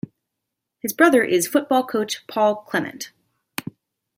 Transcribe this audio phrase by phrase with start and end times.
[0.79, 3.11] His brother is football coach Paul Clement.